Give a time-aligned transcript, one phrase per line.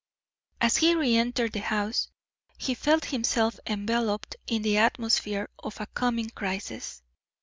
[0.59, 2.07] As he re entered the house,
[2.57, 7.03] he felt himself enveloped in the atmosphere of a coming crisis.